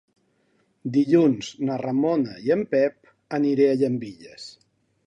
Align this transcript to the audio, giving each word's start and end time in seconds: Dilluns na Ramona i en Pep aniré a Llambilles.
Dilluns 0.95 1.51
na 1.69 1.77
Ramona 1.83 2.35
i 2.49 2.55
en 2.59 2.67
Pep 2.73 3.13
aniré 3.41 3.71
a 3.75 3.79
Llambilles. 3.85 4.53